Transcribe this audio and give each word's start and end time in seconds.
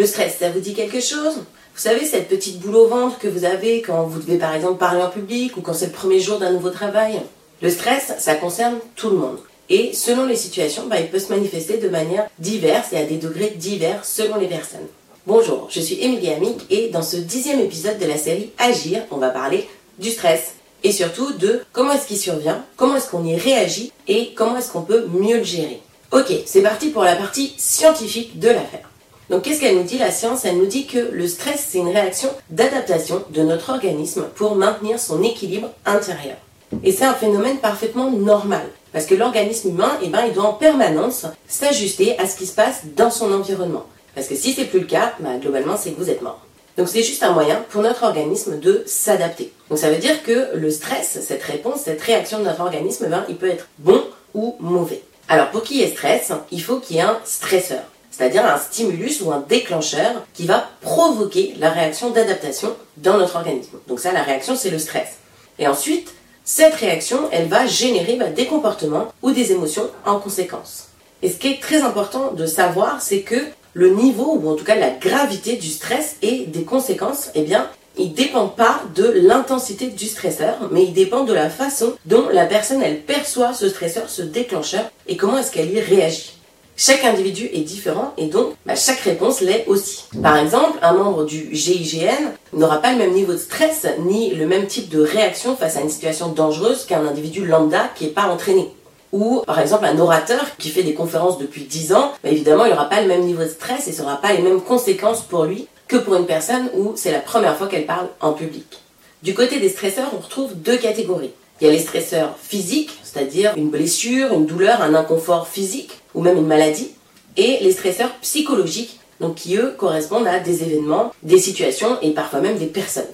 Le 0.00 0.06
stress, 0.06 0.38
ça 0.38 0.48
vous 0.48 0.60
dit 0.60 0.72
quelque 0.72 0.98
chose? 0.98 1.34
Vous 1.34 1.82
savez, 1.82 2.06
cette 2.06 2.28
petite 2.28 2.58
boule 2.58 2.76
au 2.76 2.86
ventre 2.86 3.18
que 3.18 3.28
vous 3.28 3.44
avez 3.44 3.82
quand 3.82 4.04
vous 4.04 4.18
devez 4.18 4.38
par 4.38 4.54
exemple 4.54 4.78
parler 4.78 5.02
en 5.02 5.10
public 5.10 5.58
ou 5.58 5.60
quand 5.60 5.74
c'est 5.74 5.88
le 5.88 5.92
premier 5.92 6.20
jour 6.20 6.38
d'un 6.38 6.52
nouveau 6.52 6.70
travail? 6.70 7.20
Le 7.60 7.68
stress, 7.68 8.14
ça 8.18 8.34
concerne 8.34 8.78
tout 8.96 9.10
le 9.10 9.18
monde. 9.18 9.36
Et 9.68 9.92
selon 9.92 10.24
les 10.24 10.36
situations, 10.36 10.86
bah, 10.86 11.00
il 11.00 11.08
peut 11.08 11.18
se 11.18 11.28
manifester 11.28 11.76
de 11.76 11.90
manière 11.90 12.26
diverse 12.38 12.94
et 12.94 12.96
à 12.96 13.04
des 13.04 13.18
degrés 13.18 13.52
divers 13.54 14.02
selon 14.06 14.36
les 14.36 14.46
personnes. 14.46 14.86
Bonjour, 15.26 15.68
je 15.70 15.80
suis 15.80 16.02
Émilie 16.02 16.32
Amic 16.32 16.64
et 16.70 16.88
dans 16.88 17.02
ce 17.02 17.18
dixième 17.18 17.60
épisode 17.60 17.98
de 17.98 18.06
la 18.06 18.16
série 18.16 18.52
Agir, 18.56 19.02
on 19.10 19.18
va 19.18 19.28
parler 19.28 19.68
du 19.98 20.08
stress 20.08 20.54
et 20.82 20.92
surtout 20.92 21.34
de 21.34 21.60
comment 21.74 21.92
est-ce 21.92 22.06
qu'il 22.06 22.16
survient, 22.16 22.64
comment 22.78 22.96
est-ce 22.96 23.10
qu'on 23.10 23.26
y 23.26 23.36
réagit 23.36 23.92
et 24.08 24.32
comment 24.32 24.56
est-ce 24.56 24.72
qu'on 24.72 24.80
peut 24.80 25.04
mieux 25.12 25.36
le 25.36 25.44
gérer. 25.44 25.82
Ok, 26.10 26.32
c'est 26.46 26.62
parti 26.62 26.88
pour 26.88 27.04
la 27.04 27.16
partie 27.16 27.52
scientifique 27.58 28.38
de 28.38 28.48
l'affaire. 28.48 28.89
Donc 29.30 29.42
qu'est-ce 29.42 29.60
qu'elle 29.60 29.76
nous 29.76 29.84
dit 29.84 29.98
la 29.98 30.10
science? 30.10 30.44
Elle 30.44 30.58
nous 30.58 30.66
dit 30.66 30.86
que 30.86 30.98
le 30.98 31.28
stress 31.28 31.64
c'est 31.68 31.78
une 31.78 31.88
réaction 31.88 32.28
d'adaptation 32.50 33.22
de 33.30 33.42
notre 33.42 33.70
organisme 33.70 34.24
pour 34.34 34.56
maintenir 34.56 34.98
son 34.98 35.22
équilibre 35.22 35.70
intérieur. 35.86 36.36
Et 36.82 36.90
c'est 36.90 37.04
un 37.04 37.14
phénomène 37.14 37.58
parfaitement 37.58 38.10
normal. 38.10 38.66
Parce 38.92 39.06
que 39.06 39.14
l'organisme 39.14 39.68
humain, 39.68 39.92
eh 40.02 40.08
ben, 40.08 40.24
il 40.26 40.32
doit 40.32 40.46
en 40.46 40.54
permanence 40.54 41.26
s'ajuster 41.46 42.18
à 42.18 42.26
ce 42.26 42.36
qui 42.36 42.46
se 42.46 42.54
passe 42.54 42.82
dans 42.96 43.10
son 43.10 43.32
environnement. 43.32 43.86
Parce 44.16 44.26
que 44.26 44.34
si 44.34 44.52
c'est 44.52 44.64
plus 44.64 44.80
le 44.80 44.86
cas, 44.86 45.12
bah, 45.20 45.36
globalement, 45.40 45.76
c'est 45.76 45.92
que 45.92 46.00
vous 46.00 46.10
êtes 46.10 46.22
mort. 46.22 46.44
Donc 46.76 46.88
c'est 46.88 47.04
juste 47.04 47.22
un 47.22 47.32
moyen 47.32 47.64
pour 47.68 47.82
notre 47.82 48.02
organisme 48.02 48.58
de 48.58 48.82
s'adapter. 48.86 49.52
Donc 49.68 49.78
ça 49.78 49.90
veut 49.90 49.98
dire 49.98 50.24
que 50.24 50.56
le 50.56 50.70
stress, 50.70 51.20
cette 51.24 51.42
réponse, 51.44 51.82
cette 51.84 52.02
réaction 52.02 52.40
de 52.40 52.44
notre 52.44 52.62
organisme, 52.62 53.06
ben, 53.08 53.24
il 53.28 53.36
peut 53.36 53.50
être 53.50 53.68
bon 53.78 54.02
ou 54.34 54.56
mauvais. 54.58 55.02
Alors 55.28 55.50
pour 55.50 55.62
qu'il 55.62 55.76
y 55.76 55.82
ait 55.82 55.90
stress, 55.90 56.32
il 56.50 56.62
faut 56.62 56.80
qu'il 56.80 56.96
y 56.96 56.98
ait 56.98 57.02
un 57.02 57.20
stresseur, 57.24 57.82
c'est-à-dire 58.10 58.44
un 58.44 58.58
stimulus 58.58 59.20
ou 59.22 59.32
un 59.32 59.44
déclencheur 59.48 60.24
qui 60.34 60.46
va 60.46 60.68
provoquer 60.80 61.54
la 61.58 61.70
réaction 61.70 62.10
d'adaptation 62.10 62.74
dans 62.96 63.18
notre 63.18 63.36
organisme. 63.36 63.78
Donc 63.88 64.00
ça, 64.00 64.12
la 64.12 64.22
réaction, 64.22 64.56
c'est 64.56 64.70
le 64.70 64.78
stress. 64.78 65.18
Et 65.58 65.68
ensuite, 65.68 66.12
cette 66.44 66.74
réaction, 66.74 67.28
elle 67.32 67.48
va 67.48 67.66
générer 67.66 68.16
bah, 68.16 68.28
des 68.28 68.46
comportements 68.46 69.12
ou 69.22 69.30
des 69.30 69.52
émotions 69.52 69.88
en 70.04 70.18
conséquence. 70.18 70.88
Et 71.22 71.30
ce 71.30 71.36
qui 71.36 71.48
est 71.48 71.60
très 71.60 71.82
important 71.82 72.32
de 72.32 72.46
savoir, 72.46 73.00
c'est 73.02 73.20
que 73.20 73.36
le 73.72 73.90
niveau, 73.90 74.36
ou 74.36 74.48
en 74.50 74.56
tout 74.56 74.64
cas 74.64 74.74
la 74.74 74.90
gravité 74.90 75.56
du 75.56 75.68
stress 75.68 76.16
et 76.22 76.46
des 76.46 76.64
conséquences, 76.64 77.30
eh 77.34 77.42
bien, 77.42 77.68
il 77.96 78.14
dépend 78.14 78.48
pas 78.48 78.82
de 78.94 79.04
l'intensité 79.04 79.88
du 79.88 80.06
stresseur, 80.06 80.56
mais 80.72 80.84
il 80.84 80.92
dépend 80.92 81.24
de 81.24 81.32
la 81.32 81.50
façon 81.50 81.94
dont 82.06 82.28
la 82.32 82.46
personne, 82.46 82.82
elle 82.82 83.02
perçoit 83.02 83.52
ce 83.52 83.68
stresseur, 83.68 84.08
ce 84.08 84.22
déclencheur, 84.22 84.90
et 85.06 85.16
comment 85.16 85.38
est-ce 85.38 85.52
qu'elle 85.52 85.70
y 85.70 85.80
réagit. 85.80 86.39
Chaque 86.76 87.04
individu 87.04 87.50
est 87.52 87.60
différent 87.60 88.14
et 88.16 88.26
donc 88.26 88.54
bah, 88.64 88.74
chaque 88.74 89.00
réponse 89.00 89.42
l'est 89.42 89.64
aussi. 89.66 90.04
Par 90.22 90.38
exemple, 90.38 90.78
un 90.80 90.94
membre 90.94 91.24
du 91.24 91.54
GIGN 91.54 92.32
n'aura 92.54 92.78
pas 92.78 92.92
le 92.92 92.98
même 92.98 93.12
niveau 93.12 93.32
de 93.32 93.38
stress 93.38 93.86
ni 93.98 94.34
le 94.34 94.46
même 94.46 94.66
type 94.66 94.88
de 94.88 95.02
réaction 95.02 95.56
face 95.56 95.76
à 95.76 95.82
une 95.82 95.90
situation 95.90 96.28
dangereuse 96.28 96.86
qu'un 96.86 97.06
individu 97.06 97.44
lambda 97.44 97.90
qui 97.94 98.04
n'est 98.04 98.10
pas 98.10 98.28
entraîné. 98.28 98.68
Ou 99.12 99.42
par 99.46 99.60
exemple 99.60 99.84
un 99.84 99.98
orateur 99.98 100.56
qui 100.56 100.70
fait 100.70 100.82
des 100.82 100.94
conférences 100.94 101.38
depuis 101.38 101.64
10 101.64 101.92
ans, 101.92 102.12
bah, 102.22 102.30
évidemment 102.30 102.64
il 102.64 102.70
n'aura 102.70 102.88
pas 102.88 103.02
le 103.02 103.08
même 103.08 103.24
niveau 103.24 103.42
de 103.42 103.48
stress 103.48 103.86
et 103.86 104.00
n'aura 104.00 104.16
pas 104.16 104.32
les 104.32 104.42
mêmes 104.42 104.62
conséquences 104.62 105.20
pour 105.20 105.44
lui 105.44 105.66
que 105.86 105.96
pour 105.96 106.14
une 106.14 106.26
personne 106.26 106.70
où 106.76 106.92
c'est 106.96 107.12
la 107.12 107.18
première 107.18 107.56
fois 107.56 107.66
qu'elle 107.66 107.86
parle 107.86 108.08
en 108.20 108.32
public. 108.32 108.80
Du 109.22 109.34
côté 109.34 109.60
des 109.60 109.68
stresseurs, 109.68 110.08
on 110.14 110.22
retrouve 110.22 110.54
deux 110.54 110.78
catégories. 110.78 111.32
Il 111.60 111.66
y 111.66 111.68
a 111.68 111.72
les 111.72 111.78
stresseurs 111.78 112.36
physiques, 112.42 112.98
c'est-à-dire 113.02 113.52
une 113.56 113.68
blessure, 113.68 114.32
une 114.32 114.46
douleur, 114.46 114.80
un 114.80 114.94
inconfort 114.94 115.46
physique 115.46 115.99
ou 116.14 116.22
même 116.22 116.36
une 116.36 116.46
maladie, 116.46 116.90
et 117.36 117.58
les 117.60 117.72
stresseurs 117.72 118.12
psychologiques, 118.22 119.00
donc 119.20 119.36
qui 119.36 119.56
eux 119.56 119.74
correspondent 119.76 120.26
à 120.26 120.40
des 120.40 120.62
événements, 120.62 121.12
des 121.22 121.38
situations 121.38 121.98
et 122.02 122.10
parfois 122.10 122.40
même 122.40 122.58
des 122.58 122.66
personnes. 122.66 123.04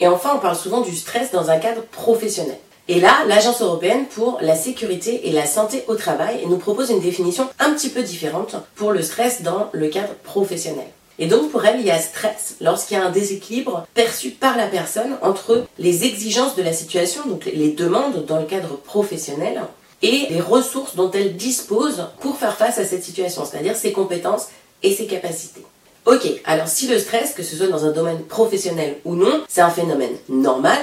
Et 0.00 0.06
enfin, 0.08 0.32
on 0.34 0.40
parle 0.40 0.56
souvent 0.56 0.80
du 0.80 0.94
stress 0.96 1.30
dans 1.30 1.50
un 1.50 1.58
cadre 1.58 1.82
professionnel. 1.82 2.58
Et 2.88 2.98
là, 2.98 3.24
l'Agence 3.28 3.62
européenne 3.62 4.06
pour 4.06 4.38
la 4.40 4.56
sécurité 4.56 5.28
et 5.28 5.32
la 5.32 5.46
santé 5.46 5.84
au 5.86 5.94
travail 5.94 6.44
nous 6.48 6.58
propose 6.58 6.90
une 6.90 7.00
définition 7.00 7.48
un 7.60 7.72
petit 7.72 7.88
peu 7.88 8.02
différente 8.02 8.56
pour 8.74 8.90
le 8.90 9.02
stress 9.02 9.42
dans 9.42 9.70
le 9.72 9.88
cadre 9.88 10.14
professionnel. 10.24 10.86
Et 11.18 11.26
donc 11.26 11.52
pour 11.52 11.64
elle, 11.64 11.78
il 11.78 11.86
y 11.86 11.90
a 11.92 12.00
stress 12.00 12.56
lorsqu'il 12.60 12.96
y 12.96 13.00
a 13.00 13.06
un 13.06 13.10
déséquilibre 13.10 13.86
perçu 13.94 14.30
par 14.30 14.56
la 14.56 14.66
personne 14.66 15.16
entre 15.22 15.66
les 15.78 16.04
exigences 16.04 16.56
de 16.56 16.62
la 16.62 16.72
situation, 16.72 17.22
donc 17.26 17.44
les 17.44 17.70
demandes 17.70 18.24
dans 18.26 18.40
le 18.40 18.46
cadre 18.46 18.76
professionnel, 18.76 19.62
et 20.02 20.26
les 20.30 20.40
ressources 20.40 20.96
dont 20.96 21.10
elle 21.10 21.36
dispose 21.36 22.06
pour 22.20 22.36
faire 22.36 22.56
face 22.56 22.78
à 22.78 22.84
cette 22.84 23.04
situation, 23.04 23.44
c'est-à-dire 23.44 23.76
ses 23.76 23.92
compétences 23.92 24.48
et 24.82 24.94
ses 24.94 25.06
capacités. 25.06 25.64
Ok, 26.04 26.28
alors 26.44 26.66
si 26.66 26.88
le 26.88 26.98
stress, 26.98 27.32
que 27.32 27.44
ce 27.44 27.56
soit 27.56 27.68
dans 27.68 27.84
un 27.84 27.92
domaine 27.92 28.22
professionnel 28.24 28.98
ou 29.04 29.14
non, 29.14 29.42
c'est 29.48 29.60
un 29.60 29.70
phénomène 29.70 30.16
normal, 30.28 30.78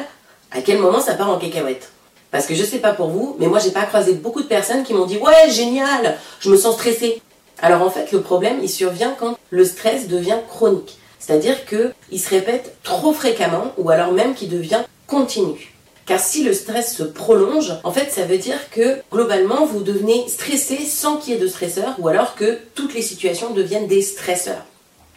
à 0.52 0.62
quel 0.62 0.80
moment 0.80 1.02
ça 1.02 1.16
part 1.16 1.30
en 1.30 1.38
cacahuète? 1.38 1.91
Parce 2.31 2.46
que 2.46 2.56
je 2.56 2.63
sais 2.63 2.80
pas 2.80 2.94
pour 2.94 3.09
vous, 3.09 3.35
mais 3.40 3.47
moi 3.47 3.59
j'ai 3.59 3.72
pas 3.72 3.84
croisé 3.84 4.13
beaucoup 4.13 4.41
de 4.41 4.47
personnes 4.47 4.84
qui 4.84 4.94
m'ont 4.94 5.06
dit 5.06 5.18
ouais 5.18 5.50
génial, 5.50 6.18
je 6.40 6.50
me 6.50 6.57
sens 6.57 6.75
stressée. 6.75 7.22
Alors 7.62 7.81
en 7.81 7.90
fait 7.90 8.13
le 8.13 8.22
problème 8.22 8.59
il 8.62 8.69
survient 8.69 9.13
quand 9.19 9.38
le 9.50 9.66
stress 9.66 10.07
devient 10.07 10.38
chronique, 10.47 10.97
c'est-à-dire 11.19 11.66
qu'il 11.66 12.22
se 12.22 12.30
répète 12.30 12.78
trop 12.84 13.12
fréquemment 13.12 13.74
ou 13.78 13.90
alors 13.90 14.13
même 14.13 14.36
qu'il 14.36 14.50
devient 14.50 14.84
continu. 15.06 15.74
Car 16.09 16.20
si 16.20 16.42
le 16.42 16.53
stress 16.53 16.96
se 16.96 17.03
prolonge, 17.03 17.72
en 17.84 17.92
fait, 17.92 18.09
ça 18.09 18.24
veut 18.24 18.40
dire 18.40 18.72
que 18.72 18.97
globalement, 19.12 19.68
vous 19.68 19.81
devenez 19.81 20.28
stressé 20.28 20.78
sans 20.78 21.18
qu'il 21.18 21.34
y 21.34 21.38
ait 21.38 21.40
de 21.40 21.46
stresseur, 21.46 21.94
ou 22.00 22.08
alors 22.08 22.34
que 22.34 22.58
toutes 22.74 22.96
les 22.96 23.03
situations 23.03 23.52
deviennent 23.52 23.86
des 23.86 24.02
stresseurs. 24.02 24.66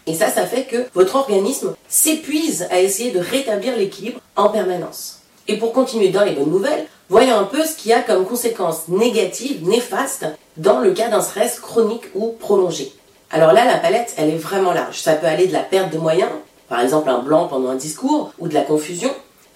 Et 0.06 0.12
ça, 0.12 0.28
ça 0.28 0.44
fait 0.44 0.64
que 0.64 0.84
votre 0.92 1.16
organisme 1.16 1.75
s'épuise 1.88 2.69
à 2.70 2.78
essayer 2.78 3.10
de 3.10 3.20
rétablir 3.20 3.75
l'équilibre 3.75 4.20
en 4.36 4.50
permanence. 4.50 5.20
Et 5.48 5.56
pour 5.56 5.72
continuer 5.72 6.10
dans 6.10 6.25
les 6.25 6.32
bonnes 6.32 6.50
nouvelles, 6.50 6.84
voyons 7.08 7.36
un 7.36 7.44
peu 7.44 7.64
ce 7.64 7.75
qu'il 7.75 7.91
y 7.91 7.94
a 7.94 8.02
comme 8.02 8.26
conséquences 8.26 8.88
négatives, 8.88 9.66
néfastes, 9.66 10.26
dans 10.58 10.81
le 10.81 10.92
cas 10.92 11.08
d'un 11.08 11.22
stress 11.22 11.58
chronique 11.58 12.04
ou 12.14 12.34
prolongé. 12.38 12.92
Alors 13.31 13.54
là, 13.54 13.64
la 13.64 13.78
palette, 13.78 14.12
elle 14.19 14.28
est 14.28 14.36
vraiment 14.36 14.75
large. 14.75 15.00
Ça 15.00 15.14
peut 15.14 15.26
aller 15.26 15.47
de 15.47 15.54
la 15.54 15.60
perte 15.60 15.91
de 15.91 15.97
moyens, 15.97 16.32
par 16.69 16.81
exemple 16.81 17.08
un 17.08 17.20
blanc 17.20 17.48
pendant 17.48 17.70
un 17.70 17.76
discours, 17.76 18.34
ou 18.38 18.47
de 18.47 18.52
la 18.52 18.60
confusion, 18.60 19.10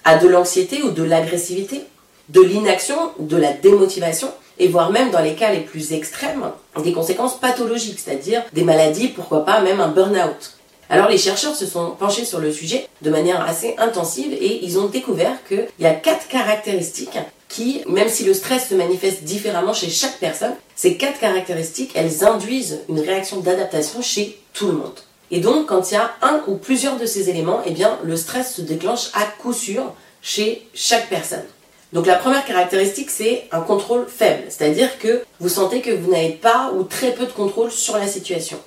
à 0.07 0.15
de 0.15 0.29
l'anxiété 0.29 0.83
ou 0.83 0.91
de 0.91 1.03
l'agressivité, 1.03 1.81
de 2.29 2.39
l'inaction, 2.39 2.95
de 3.19 3.35
la 3.35 3.51
démotivation, 3.51 4.29
et 4.57 4.69
voire 4.69 4.89
même 4.89 5.11
dans 5.11 5.19
les 5.19 5.35
cas 5.35 5.51
les 5.51 5.59
plus 5.59 5.91
extrêmes, 5.91 6.49
des 6.81 6.93
conséquences 6.93 7.37
pathologiques, 7.37 7.99
c'est-à-dire 7.99 8.41
des 8.53 8.63
maladies, 8.63 9.09
pourquoi 9.09 9.43
pas 9.43 9.59
même 9.59 9.81
un 9.81 9.89
burn-out. 9.89 10.53
Alors 10.89 11.09
les 11.09 11.17
chercheurs 11.17 11.57
se 11.57 11.65
sont 11.65 11.91
penchés 11.91 12.23
sur 12.23 12.39
le 12.39 12.53
sujet 12.53 12.87
de 13.01 13.09
manière 13.09 13.41
assez 13.41 13.75
intensive 13.77 14.31
et 14.31 14.63
ils 14.63 14.79
ont 14.79 14.87
découvert 14.87 15.45
qu'il 15.45 15.67
y 15.81 15.85
a 15.85 15.93
quatre 15.93 16.29
caractéristiques 16.29 17.19
qui, 17.49 17.81
même 17.89 18.07
si 18.07 18.23
le 18.23 18.33
stress 18.33 18.69
se 18.69 18.75
manifeste 18.75 19.25
différemment 19.25 19.73
chez 19.73 19.89
chaque 19.89 20.19
personne, 20.19 20.55
ces 20.77 20.95
quatre 20.95 21.19
caractéristiques, 21.19 21.91
elles 21.95 22.23
induisent 22.23 22.79
une 22.87 23.01
réaction 23.01 23.41
d'adaptation 23.41 24.01
chez 24.01 24.39
tout 24.53 24.67
le 24.67 24.73
monde. 24.73 24.99
Et 25.31 25.39
donc, 25.39 25.67
quand 25.67 25.91
il 25.91 25.95
y 25.95 25.97
a 25.97 26.11
un 26.21 26.41
ou 26.47 26.55
plusieurs 26.55 26.97
de 26.97 27.05
ces 27.05 27.29
éléments, 27.29 27.61
eh 27.65 27.71
bien, 27.71 27.97
le 28.03 28.15
stress 28.15 28.55
se 28.55 28.61
déclenche 28.61 29.09
à 29.13 29.25
coup 29.25 29.53
sûr 29.53 29.93
chez 30.21 30.67
chaque 30.73 31.09
personne. 31.09 31.45
Donc 31.93 32.05
la 32.05 32.15
première 32.15 32.45
caractéristique, 32.45 33.09
c'est 33.09 33.45
un 33.51 33.61
contrôle 33.61 34.07
faible, 34.07 34.43
c'est-à-dire 34.49 34.99
que 34.99 35.23
vous 35.39 35.47
sentez 35.47 35.79
que 35.81 35.91
vous 35.91 36.11
n'avez 36.11 36.31
pas 36.31 36.73
ou 36.75 36.83
très 36.83 37.13
peu 37.13 37.25
de 37.25 37.31
contrôle 37.31 37.71
sur 37.71 37.97
la 37.97 38.07
situation. 38.07 38.57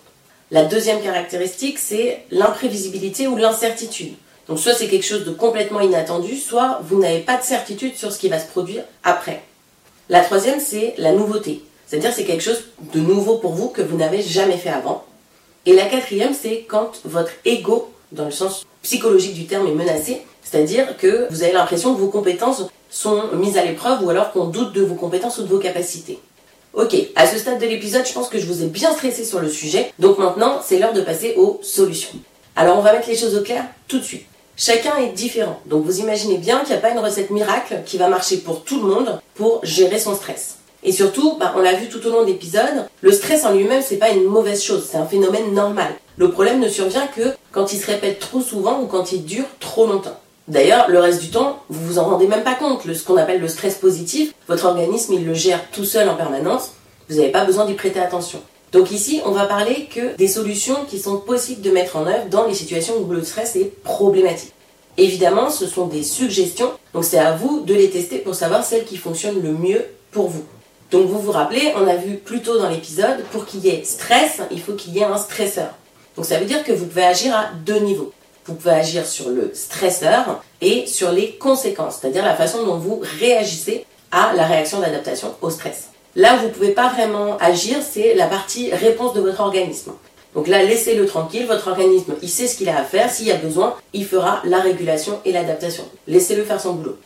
La 0.50 0.64
deuxième 0.64 1.02
caractéristique, 1.02 1.78
c'est 1.78 2.24
l'imprévisibilité 2.30 3.26
ou 3.28 3.36
l'incertitude. 3.36 4.14
Donc 4.48 4.58
soit 4.58 4.72
c'est 4.72 4.88
quelque 4.88 5.06
chose 5.06 5.24
de 5.24 5.30
complètement 5.32 5.80
inattendu, 5.80 6.36
soit 6.36 6.80
vous 6.82 6.98
n'avez 6.98 7.20
pas 7.20 7.36
de 7.36 7.42
certitude 7.42 7.94
sur 7.94 8.10
ce 8.10 8.18
qui 8.18 8.28
va 8.28 8.38
se 8.38 8.48
produire 8.48 8.84
après. 9.04 9.42
La 10.08 10.22
troisième, 10.22 10.58
c'est 10.58 10.94
la 10.96 11.12
nouveauté, 11.12 11.62
c'est-à-dire 11.86 12.12
c'est 12.12 12.24
quelque 12.24 12.42
chose 12.42 12.64
de 12.94 13.00
nouveau 13.00 13.36
pour 13.36 13.52
vous 13.52 13.68
que 13.68 13.82
vous 13.82 13.98
n'avez 13.98 14.22
jamais 14.22 14.56
fait 14.56 14.70
avant. 14.70 15.04
Et 15.66 15.74
la 15.74 15.86
quatrième, 15.86 16.32
c'est 16.32 16.64
quand 16.68 16.92
votre 17.04 17.32
ego, 17.44 17.90
dans 18.12 18.24
le 18.24 18.30
sens 18.30 18.66
psychologique 18.82 19.34
du 19.34 19.46
terme, 19.46 19.66
est 19.66 19.74
menacé, 19.74 20.22
c'est-à-dire 20.42 20.96
que 20.96 21.26
vous 21.30 21.42
avez 21.42 21.52
l'impression 21.52 21.94
que 21.94 22.00
vos 22.00 22.08
compétences 22.08 22.62
sont 22.88 23.24
mises 23.34 23.58
à 23.58 23.64
l'épreuve 23.64 24.02
ou 24.02 24.10
alors 24.10 24.32
qu'on 24.32 24.46
doute 24.46 24.72
de 24.72 24.82
vos 24.82 24.94
compétences 24.94 25.38
ou 25.38 25.42
de 25.42 25.48
vos 25.48 25.58
capacités. 25.58 26.18
Ok, 26.72 26.96
à 27.14 27.26
ce 27.26 27.36
stade 27.36 27.60
de 27.60 27.66
l'épisode, 27.66 28.06
je 28.06 28.12
pense 28.12 28.28
que 28.28 28.38
je 28.38 28.46
vous 28.46 28.62
ai 28.62 28.66
bien 28.66 28.92
stressé 28.92 29.24
sur 29.24 29.40
le 29.40 29.48
sujet, 29.48 29.92
donc 29.98 30.18
maintenant 30.18 30.60
c'est 30.64 30.78
l'heure 30.78 30.92
de 30.92 31.02
passer 31.02 31.34
aux 31.36 31.60
solutions. 31.62 32.18
Alors 32.56 32.78
on 32.78 32.80
va 32.80 32.92
mettre 32.92 33.08
les 33.08 33.16
choses 33.16 33.36
au 33.36 33.42
clair 33.42 33.64
tout 33.88 33.98
de 33.98 34.04
suite. 34.04 34.24
Chacun 34.56 34.96
est 34.98 35.12
différent, 35.12 35.60
donc 35.66 35.84
vous 35.84 36.00
imaginez 36.00 36.38
bien 36.38 36.60
qu'il 36.60 36.70
n'y 36.70 36.78
a 36.78 36.80
pas 36.80 36.90
une 36.90 36.98
recette 36.98 37.30
miracle 37.30 37.80
qui 37.84 37.98
va 37.98 38.08
marcher 38.08 38.38
pour 38.38 38.62
tout 38.62 38.80
le 38.80 38.88
monde 38.88 39.20
pour 39.34 39.60
gérer 39.64 39.98
son 39.98 40.14
stress. 40.14 40.58
Et 40.82 40.92
surtout, 40.92 41.36
bah, 41.38 41.52
on 41.56 41.60
l'a 41.60 41.74
vu 41.74 41.88
tout 41.88 42.04
au 42.06 42.10
long 42.10 42.22
de 42.22 42.28
l'épisode, 42.28 42.86
le 43.02 43.12
stress 43.12 43.44
en 43.44 43.52
lui-même, 43.52 43.82
c'est 43.82 43.96
pas 43.96 44.10
une 44.10 44.24
mauvaise 44.24 44.62
chose, 44.62 44.88
c'est 44.90 44.96
un 44.96 45.06
phénomène 45.06 45.52
normal. 45.52 45.92
Le 46.16 46.30
problème 46.30 46.60
ne 46.60 46.68
survient 46.68 47.06
que 47.06 47.34
quand 47.52 47.72
il 47.72 47.78
se 47.78 47.86
répète 47.86 48.18
trop 48.18 48.40
souvent 48.40 48.80
ou 48.80 48.86
quand 48.86 49.12
il 49.12 49.24
dure 49.24 49.44
trop 49.58 49.86
longtemps. 49.86 50.18
D'ailleurs, 50.48 50.90
le 50.90 50.98
reste 50.98 51.20
du 51.20 51.30
temps, 51.30 51.60
vous 51.68 51.86
vous 51.86 51.98
en 51.98 52.04
rendez 52.04 52.26
même 52.26 52.42
pas 52.42 52.54
compte. 52.54 52.82
ce 52.82 53.04
qu'on 53.04 53.16
appelle 53.16 53.40
le 53.40 53.48
stress 53.48 53.76
positif, 53.76 54.32
votre 54.48 54.64
organisme, 54.64 55.12
il 55.12 55.24
le 55.24 55.34
gère 55.34 55.70
tout 55.70 55.84
seul 55.84 56.08
en 56.08 56.16
permanence. 56.16 56.72
Vous 57.08 57.16
n'avez 57.16 57.30
pas 57.30 57.44
besoin 57.44 57.66
d'y 57.66 57.74
prêter 57.74 58.00
attention. 58.00 58.40
Donc 58.72 58.90
ici, 58.90 59.20
on 59.24 59.32
va 59.32 59.46
parler 59.46 59.88
que 59.94 60.16
des 60.16 60.28
solutions 60.28 60.84
qui 60.88 60.98
sont 60.98 61.18
possibles 61.18 61.62
de 61.62 61.70
mettre 61.70 61.96
en 61.96 62.06
œuvre 62.06 62.26
dans 62.30 62.46
les 62.46 62.54
situations 62.54 62.94
où 62.98 63.10
le 63.12 63.22
stress 63.24 63.56
est 63.56 63.72
problématique. 63.82 64.52
Évidemment, 64.96 65.50
ce 65.50 65.66
sont 65.66 65.86
des 65.86 66.02
suggestions, 66.02 66.70
donc 66.94 67.04
c'est 67.04 67.18
à 67.18 67.32
vous 67.32 67.60
de 67.60 67.74
les 67.74 67.90
tester 67.90 68.18
pour 68.18 68.34
savoir 68.34 68.64
celles 68.64 68.84
qui 68.84 68.96
fonctionnent 68.96 69.42
le 69.42 69.52
mieux 69.52 69.84
pour 70.12 70.28
vous. 70.28 70.44
Donc 70.90 71.06
vous 71.06 71.20
vous 71.20 71.32
rappelez, 71.32 71.72
on 71.76 71.86
a 71.86 71.94
vu 71.96 72.16
plus 72.16 72.42
tôt 72.42 72.58
dans 72.58 72.68
l'épisode, 72.68 73.22
pour 73.30 73.46
qu'il 73.46 73.60
y 73.60 73.68
ait 73.68 73.84
stress, 73.84 74.40
il 74.50 74.60
faut 74.60 74.72
qu'il 74.72 74.92
y 74.94 74.98
ait 74.98 75.04
un 75.04 75.18
stresseur. 75.18 75.70
Donc 76.16 76.24
ça 76.24 76.38
veut 76.38 76.46
dire 76.46 76.64
que 76.64 76.72
vous 76.72 76.86
pouvez 76.86 77.04
agir 77.04 77.34
à 77.34 77.50
deux 77.64 77.78
niveaux. 77.78 78.12
Vous 78.46 78.54
pouvez 78.54 78.74
agir 78.74 79.06
sur 79.06 79.28
le 79.28 79.52
stresseur 79.54 80.42
et 80.60 80.86
sur 80.86 81.12
les 81.12 81.36
conséquences, 81.36 81.98
c'est-à-dire 82.00 82.24
la 82.24 82.34
façon 82.34 82.64
dont 82.64 82.78
vous 82.78 83.00
réagissez 83.20 83.84
à 84.10 84.32
la 84.34 84.46
réaction 84.46 84.80
d'adaptation 84.80 85.34
au 85.40 85.50
stress. 85.50 85.90
Là 86.16 86.34
où 86.34 86.38
vous 86.38 86.48
ne 86.48 86.52
pouvez 86.52 86.72
pas 86.72 86.88
vraiment 86.88 87.36
agir, 87.38 87.76
c'est 87.88 88.14
la 88.14 88.26
partie 88.26 88.72
réponse 88.74 89.14
de 89.14 89.20
votre 89.20 89.40
organisme. 89.40 89.92
Donc 90.34 90.48
là, 90.48 90.62
laissez-le 90.62 91.06
tranquille, 91.06 91.46
votre 91.46 91.68
organisme, 91.68 92.14
il 92.22 92.28
sait 92.28 92.48
ce 92.48 92.56
qu'il 92.56 92.68
a 92.68 92.78
à 92.78 92.84
faire, 92.84 93.10
s'il 93.10 93.26
y 93.26 93.32
a 93.32 93.36
besoin, 93.36 93.76
il 93.92 94.04
fera 94.04 94.40
la 94.44 94.60
régulation 94.60 95.20
et 95.24 95.32
l'adaptation. 95.32 95.84
Laissez-le 96.08 96.44
faire 96.44 96.60
son 96.60 96.74
boulot. 96.74 96.96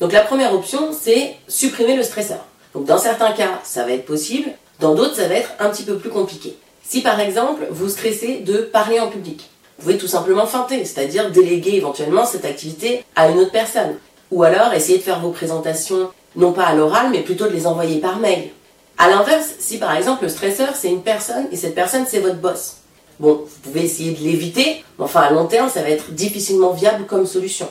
Donc 0.00 0.12
la 0.12 0.20
première 0.20 0.54
option, 0.54 0.90
c'est 0.98 1.34
supprimer 1.48 1.96
le 1.96 2.02
stresseur. 2.02 2.44
Donc 2.76 2.84
dans 2.84 2.98
certains 2.98 3.32
cas, 3.32 3.58
ça 3.64 3.84
va 3.84 3.92
être 3.92 4.04
possible, 4.04 4.50
dans 4.80 4.94
d'autres, 4.94 5.16
ça 5.16 5.28
va 5.28 5.36
être 5.36 5.48
un 5.60 5.70
petit 5.70 5.84
peu 5.84 5.96
plus 5.96 6.10
compliqué. 6.10 6.58
Si 6.86 7.00
par 7.00 7.18
exemple, 7.20 7.66
vous 7.70 7.88
stressez 7.88 8.40
de 8.40 8.58
parler 8.58 9.00
en 9.00 9.08
public, 9.08 9.48
vous 9.78 9.84
pouvez 9.84 9.96
tout 9.96 10.06
simplement 10.06 10.44
feinter, 10.44 10.84
c'est-à-dire 10.84 11.30
déléguer 11.30 11.76
éventuellement 11.76 12.26
cette 12.26 12.44
activité 12.44 13.02
à 13.16 13.30
une 13.30 13.38
autre 13.38 13.50
personne. 13.50 13.96
Ou 14.30 14.42
alors 14.42 14.74
essayer 14.74 14.98
de 14.98 15.02
faire 15.02 15.20
vos 15.20 15.30
présentations 15.30 16.10
non 16.36 16.52
pas 16.52 16.64
à 16.64 16.74
l'oral, 16.74 17.08
mais 17.10 17.22
plutôt 17.22 17.46
de 17.46 17.52
les 17.54 17.66
envoyer 17.66 17.98
par 17.98 18.18
mail. 18.18 18.50
À 18.98 19.08
l'inverse, 19.08 19.54
si 19.58 19.78
par 19.78 19.96
exemple 19.96 20.24
le 20.24 20.28
stresseur 20.28 20.74
c'est 20.74 20.90
une 20.90 21.02
personne 21.02 21.46
et 21.50 21.56
cette 21.56 21.74
personne 21.74 22.04
c'est 22.06 22.20
votre 22.20 22.36
boss, 22.36 22.76
bon, 23.18 23.40
vous 23.46 23.58
pouvez 23.62 23.84
essayer 23.84 24.12
de 24.12 24.22
l'éviter, 24.22 24.84
mais 24.98 25.04
enfin 25.06 25.22
à 25.22 25.30
long 25.30 25.46
terme 25.46 25.70
ça 25.70 25.80
va 25.80 25.88
être 25.88 26.10
difficilement 26.10 26.72
viable 26.72 27.06
comme 27.06 27.24
solution. 27.24 27.68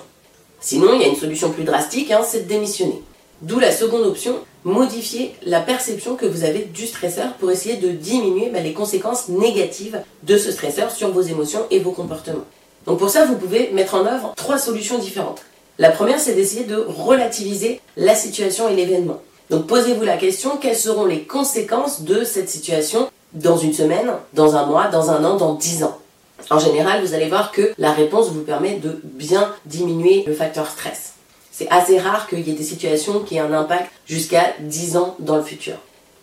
Sinon, 0.60 0.94
il 0.96 1.02
y 1.02 1.04
a 1.04 1.10
une 1.10 1.16
solution 1.16 1.52
plus 1.52 1.64
drastique, 1.64 2.10
hein, 2.10 2.22
c'est 2.28 2.46
de 2.46 2.48
démissionner. 2.48 3.04
D'où 3.42 3.60
la 3.60 3.72
seconde 3.72 4.06
option, 4.06 4.36
modifier 4.64 5.36
la 5.46 5.60
perception 5.60 6.16
que 6.16 6.26
vous 6.26 6.44
avez 6.44 6.60
du 6.60 6.88
stresseur 6.88 7.34
pour 7.34 7.52
essayer 7.52 7.76
de 7.76 7.90
diminuer 7.90 8.50
bah, 8.50 8.62
les 8.62 8.74
conséquences 8.74 9.28
négatives 9.28 10.02
de 10.24 10.38
ce 10.38 10.52
stresseur 10.52 10.90
sur 10.90 11.12
vos 11.12 11.22
émotions 11.22 11.66
et 11.70 11.80
vos 11.80 11.92
comportements. 11.92 12.46
Donc 12.86 13.00
pour 13.00 13.10
ça, 13.10 13.26
vous 13.26 13.36
pouvez 13.36 13.72
mettre 13.72 13.96
en 13.96 14.06
œuvre 14.06 14.34
trois 14.36 14.58
solutions 14.58 14.98
différentes. 14.98 15.42
La 15.80 15.90
première, 15.90 16.20
c'est 16.20 16.34
d'essayer 16.34 16.64
de 16.64 16.78
relativiser 16.78 17.82
la 17.98 18.16
situation 18.16 18.70
et 18.70 18.76
l'événement. 18.76 19.22
Donc 19.50 19.68
posez-vous 19.68 20.04
la 20.04 20.18
question, 20.18 20.58
quelles 20.58 20.76
seront 20.76 21.06
les 21.06 21.24
conséquences 21.24 22.02
de 22.02 22.24
cette 22.24 22.50
situation 22.50 23.10
dans 23.34 23.58
une 23.58 23.74
semaine, 23.74 24.12
dans 24.34 24.56
un 24.56 24.66
mois, 24.66 24.88
dans 24.88 25.12
un 25.12 25.24
an, 25.26 25.36
dans 25.36 25.56
dix 25.56 25.84
ans? 25.84 25.98
En 26.50 26.60
général, 26.60 27.04
vous 27.04 27.14
allez 27.14 27.28
voir 27.28 27.52
que 27.52 27.74
la 27.78 27.92
réponse 27.92 28.30
vous 28.30 28.44
permet 28.44 28.76
de 28.76 29.02
bien 29.04 29.54
diminuer 29.66 30.24
le 30.26 30.34
facteur 30.34 30.70
stress. 30.70 31.15
C'est 31.58 31.70
assez 31.70 31.98
rare 31.98 32.28
qu'il 32.28 32.46
y 32.46 32.52
ait 32.52 32.56
des 32.56 32.64
situations 32.64 33.22
qui 33.22 33.38
aient 33.38 33.40
un 33.40 33.54
impact 33.54 33.90
jusqu'à 34.06 34.54
10 34.60 34.98
ans 34.98 35.16
dans 35.20 35.38
le 35.38 35.42
futur. 35.42 35.76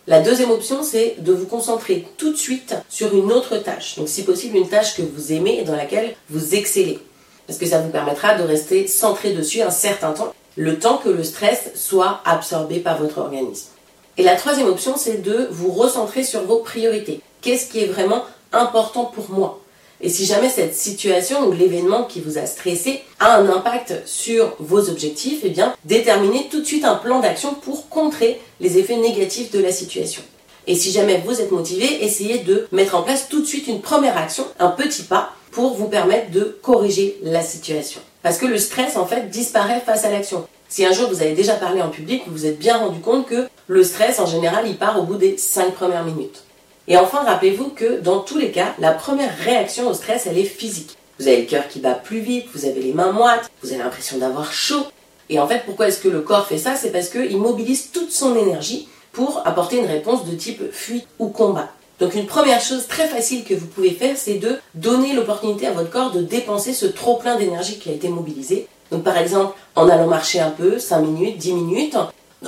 La 0.05 0.21
deuxième 0.21 0.51
option, 0.51 0.83
c'est 0.83 1.15
de 1.17 1.33
vous 1.33 1.47
concentrer 1.47 2.05
tout 2.17 2.31
de 2.31 2.37
suite 2.37 2.75
sur 2.87 3.15
une 3.15 3.31
autre 3.31 3.57
tâche. 3.57 3.95
Donc 3.95 4.09
si 4.09 4.25
possible, 4.25 4.57
une 4.57 4.69
tâche 4.69 4.95
que 4.95 5.01
vous 5.01 5.33
aimez 5.33 5.59
et 5.59 5.63
dans 5.63 5.75
laquelle 5.75 6.13
vous 6.29 6.53
excellez 6.53 6.99
parce 7.47 7.57
que 7.57 7.65
ça 7.65 7.79
vous 7.79 7.89
permettra 7.89 8.35
de 8.35 8.43
rester 8.43 8.85
centré 8.85 9.33
dessus 9.33 9.63
un 9.63 9.71
certain 9.71 10.11
temps, 10.11 10.33
le 10.55 10.77
temps 10.77 10.97
que 10.97 11.09
le 11.09 11.23
stress 11.23 11.71
soit 11.73 12.21
absorbé 12.25 12.79
par 12.79 13.01
votre 13.01 13.17
organisme. 13.17 13.69
Et 14.17 14.23
la 14.23 14.35
troisième 14.35 14.67
option, 14.67 14.97
c'est 14.97 15.23
de 15.23 15.47
vous 15.49 15.71
recentrer 15.71 16.23
sur 16.23 16.43
vos 16.43 16.59
priorités. 16.59 17.21
Qu'est-ce 17.41 17.71
qui 17.71 17.79
est 17.79 17.87
vraiment 17.87 18.23
important 18.51 19.05
pour 19.05 19.31
moi? 19.31 19.62
Et 20.05 20.09
si 20.09 20.25
jamais 20.25 20.49
cette 20.49 20.75
situation 20.75 21.47
ou 21.47 21.53
l'événement 21.53 22.03
qui 22.03 22.19
vous 22.19 22.37
a 22.37 22.45
stressé 22.45 23.01
a 23.21 23.37
un 23.37 23.47
impact 23.47 24.01
sur 24.05 24.53
vos 24.59 24.89
objectifs, 24.89 25.39
eh 25.43 25.49
bien, 25.49 25.73
déterminez 25.85 26.49
tout 26.51 26.59
de 26.59 26.65
suite 26.65 26.83
un 26.83 26.95
plan 26.95 27.21
d'action 27.21 27.53
pour 27.53 27.87
contrer 27.87 28.41
les 28.59 28.77
effets 28.77 28.97
négatifs 28.97 29.49
de 29.51 29.59
la 29.59 29.71
situation. 29.71 30.21
Et 30.67 30.75
si 30.75 30.91
jamais 30.91 31.23
vous 31.25 31.39
êtes 31.39 31.51
motivé, 31.51 32.03
essayez 32.03 32.39
de 32.39 32.67
mettre 32.73 32.95
en 32.95 33.01
place 33.01 33.29
tout 33.29 33.39
de 33.39 33.45
suite 33.45 33.67
une 33.67 33.79
première 33.79 34.17
action, 34.17 34.45
un 34.59 34.69
petit 34.69 35.03
pas 35.03 35.31
pour 35.51 35.73
vous 35.73 35.87
permettre 35.87 36.31
de 36.31 36.57
corriger 36.61 37.17
la 37.23 37.41
situation. 37.41 38.01
Parce 38.23 38.37
que 38.37 38.45
le 38.45 38.57
stress, 38.57 38.97
en 38.97 39.05
fait, 39.05 39.29
disparaît 39.29 39.81
face 39.85 40.03
à 40.03 40.11
l'action. 40.11 40.45
Si 40.67 40.85
un 40.85 40.91
jour 40.91 41.07
vous 41.07 41.21
avez 41.21 41.33
déjà 41.33 41.53
parlé 41.53 41.81
en 41.81 41.89
public, 41.89 42.23
vous 42.27 42.33
vous 42.33 42.45
êtes 42.45 42.59
bien 42.59 42.77
rendu 42.77 42.99
compte 42.99 43.25
que 43.25 43.47
le 43.67 43.83
stress, 43.85 44.19
en 44.19 44.25
général, 44.25 44.65
il 44.67 44.75
part 44.75 44.99
au 44.99 45.03
bout 45.03 45.15
des 45.15 45.37
5 45.37 45.73
premières 45.73 46.03
minutes. 46.03 46.43
Et 46.87 46.97
enfin, 46.97 47.23
rappelez-vous 47.23 47.69
que 47.69 48.01
dans 48.01 48.19
tous 48.19 48.37
les 48.37 48.51
cas, 48.51 48.73
la 48.79 48.91
première 48.91 49.35
réaction 49.37 49.87
au 49.87 49.93
stress, 49.93 50.27
elle 50.27 50.37
est 50.37 50.43
physique. 50.43 50.97
Vous 51.19 51.27
avez 51.27 51.41
le 51.41 51.47
cœur 51.47 51.67
qui 51.67 51.79
bat 51.79 51.93
plus 51.93 52.19
vite, 52.19 52.47
vous 52.53 52.65
avez 52.65 52.81
les 52.81 52.93
mains 52.93 53.11
moites, 53.11 53.49
vous 53.61 53.69
avez 53.69 53.81
l'impression 53.81 54.17
d'avoir 54.17 54.51
chaud. 54.51 54.85
Et 55.29 55.39
en 55.39 55.47
fait, 55.47 55.63
pourquoi 55.65 55.87
est-ce 55.87 55.99
que 55.99 56.09
le 56.09 56.21
corps 56.21 56.47
fait 56.47 56.57
ça? 56.57 56.75
C'est 56.75 56.91
parce 56.91 57.07
qu'il 57.07 57.37
mobilise 57.37 57.91
toute 57.91 58.11
son 58.11 58.35
énergie 58.35 58.89
pour 59.13 59.41
apporter 59.45 59.77
une 59.77 59.85
réponse 59.85 60.25
de 60.25 60.35
type 60.35 60.73
fuite 60.73 61.07
ou 61.19 61.29
combat. 61.29 61.69
Donc 61.99 62.15
une 62.15 62.25
première 62.25 62.59
chose 62.59 62.87
très 62.87 63.07
facile 63.07 63.45
que 63.45 63.53
vous 63.53 63.67
pouvez 63.67 63.91
faire, 63.91 64.17
c'est 64.17 64.33
de 64.33 64.59
donner 64.73 65.13
l'opportunité 65.13 65.67
à 65.67 65.71
votre 65.71 65.91
corps 65.91 66.11
de 66.11 66.21
dépenser 66.21 66.73
ce 66.73 66.87
trop 66.87 67.15
plein 67.15 67.37
d'énergie 67.37 67.79
qui 67.79 67.89
a 67.89 67.93
été 67.93 68.09
mobilisé. 68.09 68.67
Donc 68.91 69.03
par 69.03 69.17
exemple, 69.17 69.55
en 69.75 69.87
allant 69.87 70.07
marcher 70.07 70.39
un 70.39 70.49
peu, 70.49 70.79
5 70.79 70.99
minutes, 70.99 71.37
10 71.37 71.53
minutes, 71.53 71.95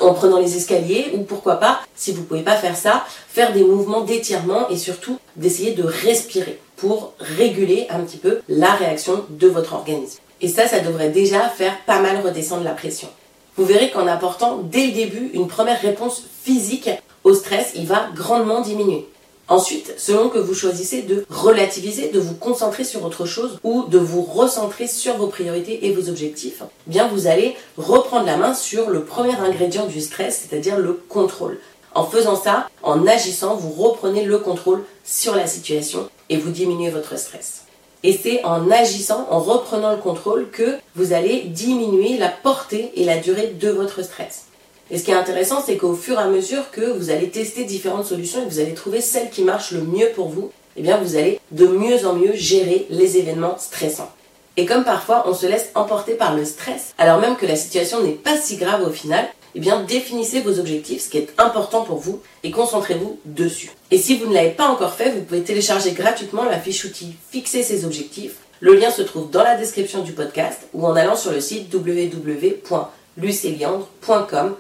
en 0.02 0.14
prenant 0.14 0.40
les 0.40 0.58
escaliers, 0.58 1.12
ou 1.14 1.24
pourquoi 1.24 1.56
pas, 1.56 1.82
si 1.96 2.12
vous 2.12 2.22
ne 2.22 2.26
pouvez 2.26 2.42
pas 2.42 2.56
faire 2.56 2.76
ça, 2.76 3.06
faire 3.30 3.54
des 3.54 3.64
mouvements 3.64 4.02
d'étirement 4.02 4.70
et 4.70 4.78
surtout 4.78 5.18
d'essayer 5.36 5.72
de 5.72 5.84
respirer 5.84 6.60
pour 6.78 7.14
réguler 7.20 7.88
un 7.90 8.00
petit 8.00 8.18
peu 8.18 8.42
la 8.50 8.74
réaction 8.74 9.26
de 9.30 9.48
votre 9.48 9.74
organisme. 9.74 10.20
Et 10.42 10.48
ça, 10.48 10.68
ça 10.68 10.80
devrait 10.80 11.10
déjà 11.10 11.48
faire 11.50 11.78
pas 11.86 12.00
mal 12.00 12.22
redescendre 12.26 12.64
la 12.64 12.74
pression. 12.74 13.08
Vous 13.58 13.66
verrez 13.66 13.90
qu'en 13.90 14.08
apportant 14.08 14.60
dès 14.64 14.88
le 14.88 14.92
début 14.92 15.32
une 15.34 15.48
première 15.48 15.82
réponse 15.82 16.24
physique 16.44 16.90
au 17.24 17.34
stress, 17.34 17.72
il 17.76 17.88
va 17.88 18.10
grandement 18.14 18.62
diminuer. 18.62 19.08
Ensuite, 19.48 19.94
selon 19.98 20.30
que 20.30 20.40
vous 20.40 20.56
choisissez 20.56 21.04
de 21.04 21.24
relativiser, 21.30 22.10
de 22.10 22.20
vous 22.20 22.34
concentrer 22.34 22.84
sur 22.84 23.06
autre 23.06 23.26
chose 23.26 23.60
ou 23.64 23.84
de 23.84 24.00
vous 24.00 24.24
recentrer 24.24 24.88
sur 24.88 25.18
vos 25.18 25.28
priorités 25.28 25.86
et 25.86 25.92
vos 25.92 26.10
objectifs, 26.10 26.64
bien 26.88 27.08
vous 27.08 27.28
allez 27.28 27.56
reprendre 27.78 28.26
la 28.26 28.38
main 28.38 28.56
sur 28.56 28.90
le 28.90 29.04
premier 29.04 29.36
ingrédient 29.36 29.86
du 29.86 30.02
stress, 30.02 30.48
c'est-à-dire 30.50 30.80
le 30.80 30.94
contrôle. 30.94 31.60
En 31.94 32.06
faisant 32.06 32.36
ça, 32.36 32.68
en 32.82 33.06
agissant, 33.06 33.56
vous 33.56 33.70
reprenez 33.70 34.26
le 34.26 34.40
contrôle 34.40 34.84
sur 35.04 35.36
la 35.36 35.46
situation 35.46 36.10
et 36.30 36.38
vous 36.38 36.50
diminuez 36.50 36.90
votre 36.90 37.18
stress. 37.18 37.66
Et 38.02 38.14
c'est 38.14 38.44
en 38.44 38.72
agissant, 38.72 39.28
en 39.30 39.40
reprenant 39.40 39.92
le 39.92 39.98
contrôle, 39.98 40.50
que 40.52 40.78
vous 40.96 41.14
allez 41.14 41.42
diminuer 41.42 42.18
la 42.18 42.30
portée 42.30 42.92
et 42.96 43.06
la 43.06 43.18
durée 43.18 43.56
de 43.60 43.70
votre 43.70 44.04
stress. 44.04 44.46
Et 44.92 45.00
ce 45.00 45.04
qui 45.04 45.12
est 45.12 45.16
intéressant, 45.16 45.64
c'est 45.66 45.78
qu'au 45.78 45.96
fur 45.96 46.20
et 46.20 46.24
à 46.24 46.28
mesure 46.28 46.70
que 46.72 46.82
vous 46.82 47.10
allez 47.10 47.30
tester 47.30 47.64
différentes 47.64 48.06
solutions 48.06 48.42
et 48.42 48.46
que 48.46 48.52
vous 48.52 48.60
allez 48.60 48.76
trouver 48.76 49.02
celle 49.02 49.30
qui 49.30 49.42
marche 49.42 49.72
le 49.72 49.82
mieux 49.82 50.10
pour 50.14 50.30
vous, 50.30 50.52
eh 50.78 50.82
bien 50.82 50.98
vous 50.98 51.16
allez 51.16 51.40
de 51.52 51.68
mieux 51.68 52.06
en 52.06 52.14
mieux 52.14 52.34
gérer 52.34 52.86
les 52.90 53.18
événements 53.18 53.58
stressants. 53.58 54.12
Et 54.58 54.66
comme 54.66 54.84
parfois 54.84 55.24
on 55.28 55.34
se 55.34 55.48
laisse 55.48 55.70
emporter 55.74 56.14
par 56.14 56.36
le 56.36 56.44
stress, 56.46 56.94
alors 56.98 57.20
même 57.20 57.36
que 57.36 57.46
la 57.46 57.56
situation 57.56 58.04
n'est 58.04 58.12
pas 58.12 58.38
si 58.38 58.58
grave 58.58 58.86
au 58.88 58.92
final, 58.92 59.26
eh 59.56 59.60
bien 59.60 59.82
définissez 59.82 60.42
vos 60.42 60.60
objectifs, 60.60 61.04
ce 61.04 61.10
qui 61.10 61.18
est 61.18 61.34
important 61.40 61.84
pour 61.84 61.98
vous, 61.98 62.22
et 62.44 62.52
concentrez-vous 62.52 63.20
dessus. 63.26 63.72
Et 63.90 63.98
si 63.98 64.18
vous 64.18 64.28
ne 64.28 64.34
l'avez 64.34 64.52
pas 64.52 64.68
encore 64.68 64.94
fait, 64.94 65.12
vous 65.12 65.22
pouvez 65.22 65.42
télécharger 65.42 65.94
gratuitement 65.94 66.44
la 66.44 66.60
fiche 66.60 66.86
outil 66.86 67.16
Fixer 67.32 67.64
ses 67.64 67.86
objectifs. 67.86 68.36
Le 68.60 68.76
lien 68.76 68.92
se 68.92 69.02
trouve 69.02 69.32
dans 69.32 69.44
la 69.44 69.58
description 69.58 70.04
du 70.04 70.14
podcast 70.14 70.68
ou 70.74 70.86
en 70.86 70.96
allant 70.96 71.16
sur 71.16 71.32
le 71.32 71.42
site 71.42 71.74
www.luceliandre.com 71.74 74.56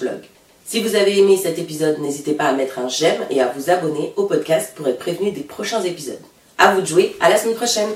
blog. 0.00 0.20
Si 0.64 0.80
vous 0.80 0.96
avez 0.96 1.18
aimé 1.18 1.38
cet 1.40 1.58
épisode, 1.58 1.98
n'hésitez 2.00 2.32
pas 2.32 2.46
à 2.46 2.52
mettre 2.52 2.78
un 2.78 2.88
j'aime 2.88 3.24
et 3.30 3.40
à 3.40 3.52
vous 3.56 3.70
abonner 3.70 4.12
au 4.16 4.24
podcast 4.24 4.72
pour 4.74 4.88
être 4.88 4.98
prévenu 4.98 5.30
des 5.30 5.42
prochains 5.42 5.82
épisodes. 5.82 6.20
À 6.58 6.74
vous 6.74 6.80
de 6.80 6.86
jouer, 6.86 7.16
à 7.20 7.28
la 7.28 7.36
semaine 7.36 7.54
prochaine 7.54 7.90